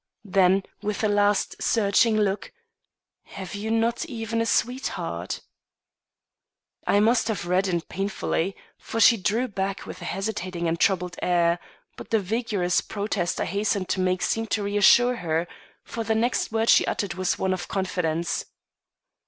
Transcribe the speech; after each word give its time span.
Then 0.25 0.63
with 0.81 1.03
a 1.03 1.07
last 1.07 1.61
searching 1.61 2.17
look, 2.17 2.51
"Have 3.37 3.53
you 3.53 3.69
not 3.69 4.03
even 4.05 4.41
a 4.41 4.47
sweetheart?" 4.47 5.41
I 6.87 6.99
must 6.99 7.27
have 7.27 7.45
reddened 7.45 7.87
painfully, 7.87 8.55
for 8.79 8.99
she 8.99 9.15
drew 9.15 9.47
back 9.47 9.85
with 9.85 10.01
a 10.01 10.05
hesitating 10.05 10.67
and 10.67 10.79
troubled 10.79 11.17
air; 11.21 11.59
but 11.97 12.09
the 12.09 12.19
vigorous 12.19 12.81
protest 12.81 13.39
I 13.39 13.45
hastened 13.45 13.89
to 13.89 13.99
make 13.99 14.23
seemed 14.23 14.49
to 14.49 14.63
reassure 14.63 15.17
her, 15.17 15.47
for 15.83 16.03
the 16.03 16.15
next 16.15 16.51
word 16.51 16.69
she 16.69 16.83
uttered 16.87 17.13
was 17.13 17.37
one 17.37 17.53
of 17.53 17.67
confidence. 17.67 18.45